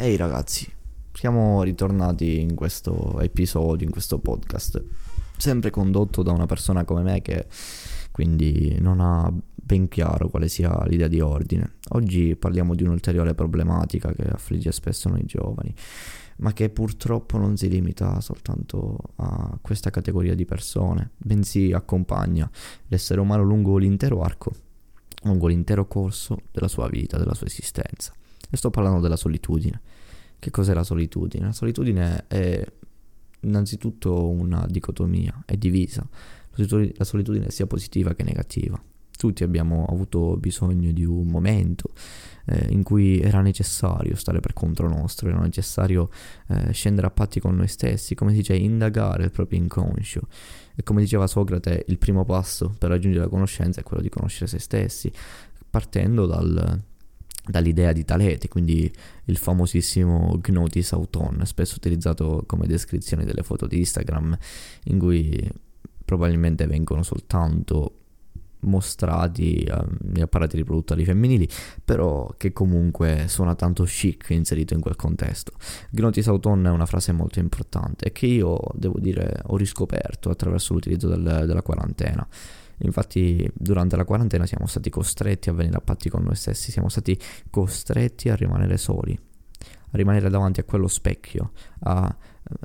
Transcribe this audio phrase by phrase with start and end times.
[0.00, 0.72] Ehi ragazzi,
[1.12, 4.80] siamo ritornati in questo episodio, in questo podcast,
[5.36, 7.48] sempre condotto da una persona come me che
[8.12, 11.78] quindi non ha ben chiaro quale sia l'idea di ordine.
[11.88, 15.74] Oggi parliamo di un'ulteriore problematica che affligge spesso noi giovani,
[16.36, 22.48] ma che purtroppo non si limita soltanto a questa categoria di persone, bensì accompagna
[22.86, 24.52] l'essere umano lungo l'intero arco,
[25.24, 28.12] lungo l'intero corso della sua vita, della sua esistenza.
[28.50, 29.80] E sto parlando della solitudine.
[30.38, 31.46] Che cos'è la solitudine?
[31.46, 32.64] La solitudine è
[33.40, 36.06] innanzitutto una dicotomia, è divisa.
[36.54, 38.80] La solitudine sia positiva che negativa.
[39.16, 41.90] Tutti abbiamo avuto bisogno di un momento
[42.46, 46.08] eh, in cui era necessario stare per conto nostro, era necessario
[46.48, 50.22] eh, scendere a patti con noi stessi, come si dice, indagare il proprio inconscio.
[50.74, 54.46] E come diceva Socrate, il primo passo per raggiungere la conoscenza è quello di conoscere
[54.46, 55.12] se stessi,
[55.68, 56.80] partendo dal,
[57.48, 58.90] dall'idea di Talete, quindi
[59.24, 64.36] il famosissimo Gnotis Auton, spesso utilizzato come descrizione delle foto di Instagram,
[64.84, 65.50] in cui
[66.04, 67.94] probabilmente vengono soltanto
[68.60, 71.48] mostrati eh, gli apparati riproduttori femminili,
[71.84, 75.52] però che comunque suona tanto chic inserito in quel contesto.
[75.90, 81.08] Gnotis Auton è una frase molto importante che io, devo dire, ho riscoperto attraverso l'utilizzo
[81.08, 82.26] del, della quarantena.
[82.78, 86.88] Infatti durante la quarantena siamo stati costretti a venire a patti con noi stessi, siamo
[86.88, 87.18] stati
[87.50, 89.18] costretti a rimanere soli,
[89.58, 92.16] a rimanere davanti a quello specchio, a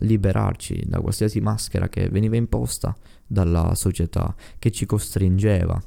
[0.00, 2.94] liberarci da qualsiasi maschera che veniva imposta
[3.26, 5.80] dalla società, che ci costringeva,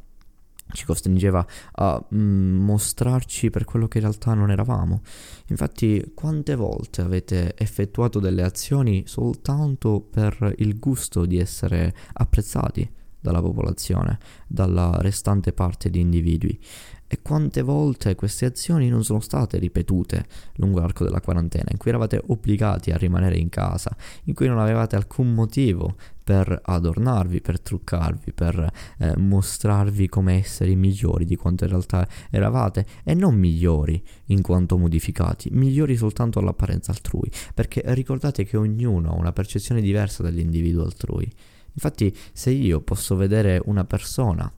[0.71, 5.01] ci costringeva a mm, mostrarci per quello che in realtà non eravamo.
[5.47, 13.03] Infatti, quante volte avete effettuato delle azioni soltanto per il gusto di essere apprezzati?
[13.25, 16.59] Dalla popolazione, dalla restante parte di individui.
[17.07, 21.91] E quante volte queste azioni non sono state ripetute lungo l'arco della quarantena, in cui
[21.91, 27.59] eravate obbligati a rimanere in casa, in cui non avevate alcun motivo per adornarvi, per
[27.59, 34.03] truccarvi, per eh, mostrarvi come esseri migliori di quanto in realtà eravate, e non migliori
[34.25, 40.23] in quanto modificati, migliori soltanto all'apparenza altrui, perché ricordate che ognuno ha una percezione diversa
[40.23, 41.31] dell'individuo altrui.
[41.75, 44.51] Infatti, se io posso vedere una persona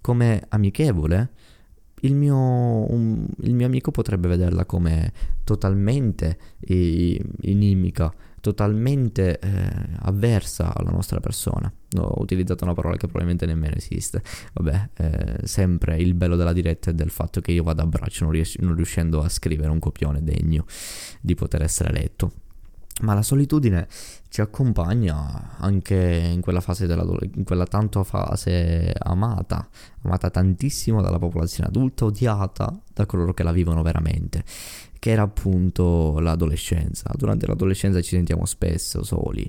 [0.00, 1.30] come amichevole,
[2.00, 5.12] il mio, un, il mio amico potrebbe vederla come
[5.44, 9.70] totalmente inimica, totalmente eh,
[10.00, 11.72] avversa alla nostra persona.
[11.96, 14.22] Ho utilizzato una parola che probabilmente nemmeno esiste.
[14.52, 18.24] Vabbè, eh, sempre il bello della diretta è del fatto che io vado a braccio
[18.24, 20.66] non, ries- non riuscendo a scrivere un copione degno
[21.20, 22.32] di poter essere letto.
[23.02, 23.88] Ma la solitudine
[24.28, 25.96] ci accompagna anche
[26.32, 29.68] in quella fase in quella tanto fase amata,
[30.02, 34.44] amata tantissimo dalla popolazione adulta, odiata da coloro che la vivono veramente,
[35.00, 37.10] che era appunto l'adolescenza.
[37.16, 39.42] Durante l'adolescenza ci sentiamo spesso soli,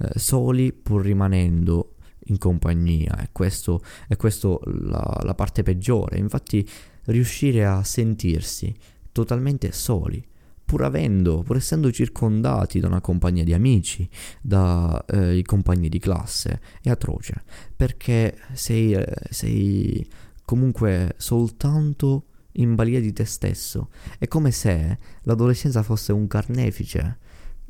[0.00, 1.94] eh, soli pur rimanendo
[2.26, 6.18] in compagnia, e questo è questo la, la parte peggiore.
[6.18, 6.68] Infatti
[7.04, 8.74] riuscire a sentirsi
[9.12, 10.20] totalmente soli
[10.68, 14.06] pur avendo, pur essendo circondati da una compagnia di amici,
[14.42, 17.42] dai eh, compagni di classe, è atroce,
[17.74, 20.06] perché sei, eh, sei
[20.44, 23.88] comunque soltanto in balia di te stesso.
[24.18, 27.18] È come se l'adolescenza fosse un carnefice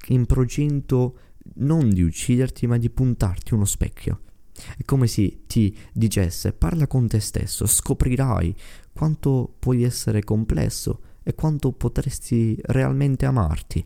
[0.09, 1.19] in procinto
[1.59, 4.23] non di ucciderti, ma di puntarti uno specchio.
[4.77, 8.53] È come se ti dicesse parla con te stesso, scoprirai
[8.93, 13.85] quanto puoi essere complesso e quanto potresti realmente amarti,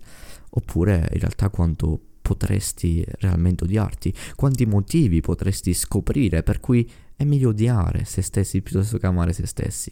[0.50, 7.48] oppure in realtà quanto potresti realmente odiarti, quanti motivi potresti scoprire per cui è meglio
[7.48, 9.90] odiare se stessi piuttosto che amare se stessi.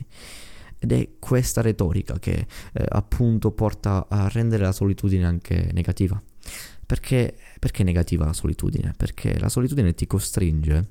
[0.79, 6.23] Ed è questa retorica che eh, appunto porta a rendere la solitudine anche negativa.
[6.87, 8.95] Perché, perché negativa la solitudine?
[8.97, 10.89] Perché la solitudine ti costringe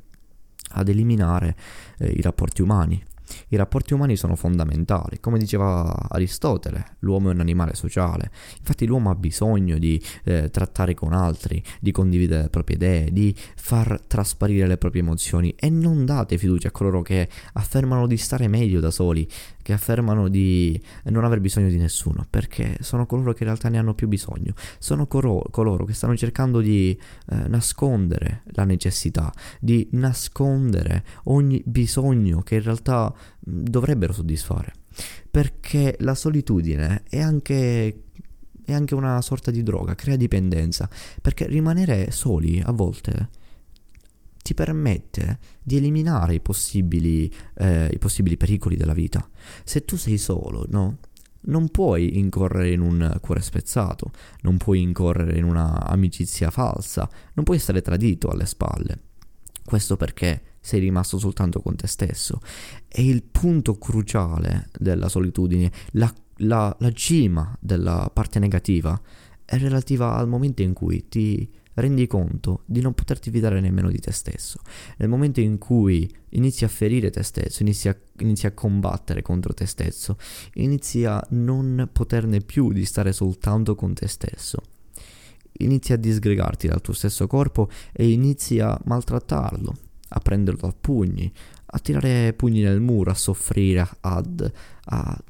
[0.72, 1.56] ad eliminare
[2.00, 3.02] eh, i rapporti umani,
[3.50, 9.09] i rapporti umani sono fondamentali, come diceva Aristotele, l'uomo è un animale sociale, infatti l'uomo
[9.09, 14.67] ha bisogno di eh, trattare con altri, di condividere le proprie idee, di far trasparire
[14.67, 18.91] le proprie emozioni e non date fiducia a coloro che affermano di stare meglio da
[18.91, 19.28] soli,
[19.61, 23.78] che affermano di non aver bisogno di nessuno, perché sono coloro che in realtà ne
[23.78, 26.97] hanno più bisogno, sono coro- coloro che stanno cercando di
[27.29, 34.74] eh, nascondere la necessità, di nascondere ogni bisogno che in realtà dovrebbero soddisfare.
[35.30, 38.04] Perché la solitudine è anche
[38.70, 40.88] è anche una sorta di droga, crea dipendenza,
[41.22, 43.30] perché rimanere soli a volte
[44.44, 49.28] ti permette di eliminare i possibili, eh, i possibili pericoli della vita.
[49.64, 50.98] Se tu sei solo, no?
[51.42, 54.12] non puoi incorrere in un cuore spezzato,
[54.42, 59.00] non puoi incorrere in una amicizia falsa, non puoi essere tradito alle spalle.
[59.64, 62.40] Questo perché sei rimasto soltanto con te stesso.
[62.88, 69.00] E il punto cruciale della solitudine, la, la, la cima della parte negativa,
[69.46, 74.00] è relativa al momento in cui ti rendi conto di non poterti fidare nemmeno di
[74.00, 74.59] te stesso.
[74.97, 79.53] Nel momento in cui inizi a ferire te stesso, inizi a, inizi a combattere contro
[79.53, 80.17] te stesso,
[80.56, 84.61] inizi a non poterne più di stare soltanto con te stesso.
[85.61, 89.76] Inizi a disgregarti dal tuo stesso corpo e inizi a maltrattarlo,
[90.09, 91.32] a prenderlo a pugni,
[91.66, 94.52] a tirare pugni nel muro, a soffrire, ad,
[94.85, 95.23] a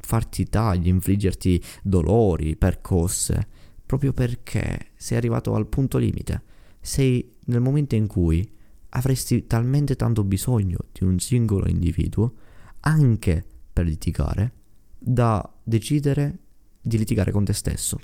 [0.00, 3.60] farti tagli, infliggerti dolori, percosse
[3.92, 6.42] proprio perché sei arrivato al punto limite.
[6.80, 8.50] Sei nel momento in cui
[8.90, 12.32] avresti talmente tanto bisogno di un singolo individuo,
[12.80, 14.52] anche per litigare,
[14.98, 16.38] da decidere
[16.80, 18.00] di litigare con te stesso,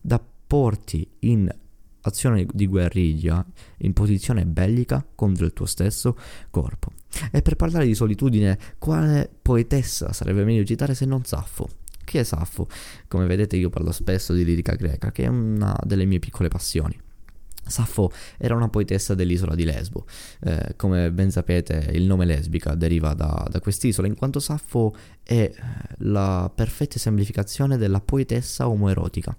[0.00, 1.48] da porti in
[2.08, 3.44] azione di guerriglia,
[3.78, 6.16] in posizione bellica contro il tuo stesso
[6.50, 6.92] corpo.
[7.30, 11.68] E per parlare di solitudine, quale poetessa sarebbe meglio citare se non Saffo?
[12.04, 12.68] Chi è Saffo?
[13.08, 16.98] Come vedete io parlo spesso di lirica greca, che è una delle mie piccole passioni.
[17.68, 20.06] Saffo era una poetessa dell'isola di Lesbo.
[20.40, 25.50] Eh, come ben sapete, il nome lesbica deriva da, da quest'isola, in quanto Saffo è
[25.98, 29.36] la perfetta semplificazione della poetessa omoerotica.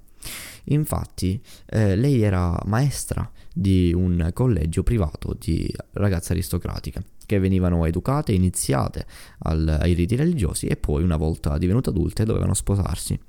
[0.69, 8.31] Infatti, eh, lei era maestra di un collegio privato di ragazze aristocratiche che venivano educate,
[8.31, 9.05] iniziate
[9.39, 13.19] al, ai riti religiosi e poi una volta divenute adulte dovevano sposarsi.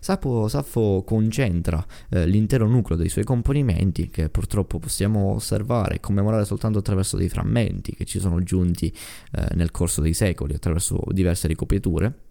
[0.00, 6.44] Sappho, Saffo concentra eh, l'intero nucleo dei suoi componimenti che purtroppo possiamo osservare e commemorare
[6.44, 8.92] soltanto attraverso dei frammenti che ci sono giunti
[9.32, 12.23] eh, nel corso dei secoli attraverso diverse ricopiature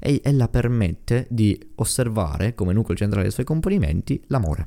[0.00, 4.66] e ella permette di osservare come nucleo centrale dei suoi componimenti l'amore.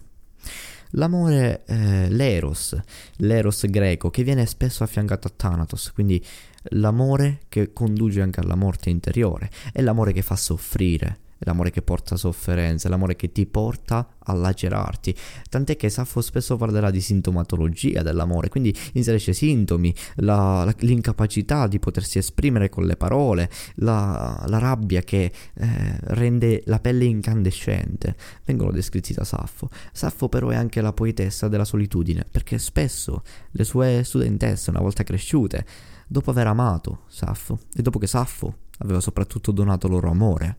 [0.91, 2.79] L'amore, eh, l'eros,
[3.17, 6.23] l'eros greco che viene spesso affiancato a Thanatos, quindi
[6.69, 12.15] l'amore che conduce anche alla morte interiore, è l'amore che fa soffrire, l'amore che porta
[12.15, 15.15] sofferenza, l'amore che ti porta a lacerarti.
[15.49, 21.79] Tant'è che Saffo spesso parlerà di sintomatologia dell'amore, quindi inserisce sintomi, la, la, l'incapacità di
[21.79, 28.15] potersi esprimere con le parole, la, la rabbia che eh, rende la pelle incandescente.
[28.45, 29.69] Vengono descritti da Saffo.
[29.91, 35.03] Saffo però è anche la poetessa della solitudine, perché spesso le sue studentesse, una volta
[35.03, 35.65] cresciute,
[36.07, 40.57] dopo aver amato Saffo e dopo che Saffo aveva soprattutto donato loro amore,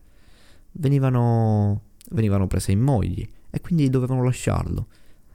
[0.77, 1.81] venivano,
[2.11, 4.87] venivano prese in mogli e quindi dovevano lasciarlo.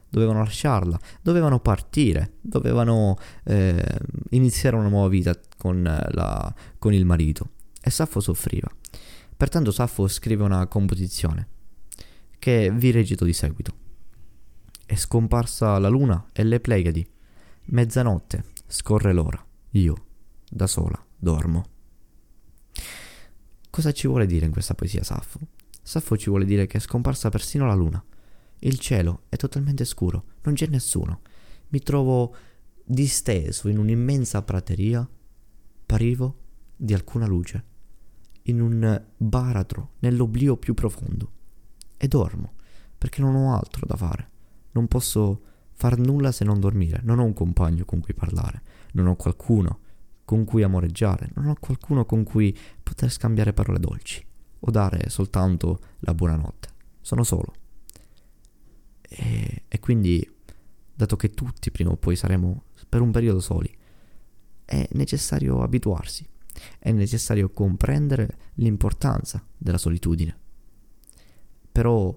[0.09, 3.99] Dovevano lasciarla, dovevano partire, dovevano eh,
[4.31, 7.51] iniziare una nuova vita con, la, con il marito.
[7.81, 8.69] E Saffo soffriva.
[9.37, 11.47] Pertanto Saffo scrive una composizione
[12.41, 13.73] che vi recito di seguito.
[14.85, 17.09] È scomparsa la luna e le Pleiadi.
[17.67, 19.43] Mezzanotte, scorre l'ora.
[19.71, 19.95] Io,
[20.51, 21.80] da sola, dormo.
[23.71, 25.39] Cosa ci vuole dire in questa poesia Saffo?
[25.81, 28.05] Saffo ci vuole dire che è scomparsa persino la luna.
[28.59, 31.21] Il cielo è totalmente scuro, non c'è nessuno.
[31.69, 32.35] Mi trovo
[32.85, 35.09] disteso in un'immensa prateria,
[35.87, 36.39] privo
[36.75, 37.65] di alcuna luce,
[38.43, 41.33] in un baratro nell'oblio più profondo.
[41.97, 42.55] E dormo,
[42.99, 44.31] perché non ho altro da fare.
[44.73, 45.43] Non posso
[45.75, 48.63] far nulla se non dormire, non ho un compagno con cui parlare,
[48.95, 49.79] non ho qualcuno
[50.31, 54.25] con cui amoreggiare, non ho qualcuno con cui poter scambiare parole dolci
[54.61, 56.69] o dare soltanto la buonanotte.
[57.01, 57.53] Sono solo.
[59.01, 60.25] E, e quindi,
[60.95, 63.77] dato che tutti prima o poi saremo per un periodo soli,
[64.65, 66.25] è necessario abituarsi,
[66.79, 70.39] è necessario comprendere l'importanza della solitudine.
[71.73, 72.17] Però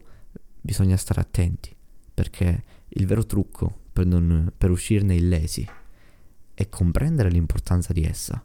[0.61, 1.75] bisogna stare attenti,
[2.13, 5.67] perché il vero trucco per, non, per uscirne illesi
[6.53, 8.43] e comprendere l'importanza di essa,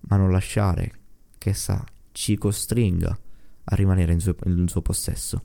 [0.00, 0.92] ma non lasciare
[1.38, 3.18] che essa ci costringa
[3.64, 5.44] a rimanere in suo, in suo possesso.